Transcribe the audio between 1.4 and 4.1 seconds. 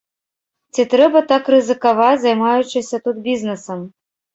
рызыкаваць, займаючыся тут бізнэсам?